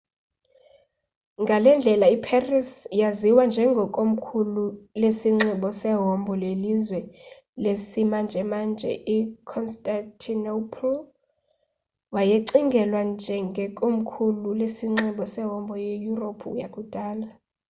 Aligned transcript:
ngalendlela 1.41 2.07
iparis 2.15 2.69
yaziwa 3.01 3.43
njenge 3.47 3.83
komkhulu 3.95 4.65
lesinxibo 5.01 5.69
sehombo 5.81 6.31
yelizwe 6.43 6.99
lesimanjemanje 7.63 8.91
i-constantinople 9.17 10.95
wayecingelwa 12.13 13.01
njenge 13.11 13.63
komkhulu 13.79 14.49
lesinxibo 14.59 15.23
sehombo 15.33 15.73
ye-yuropu 15.85 16.47
yakudala 16.61 17.27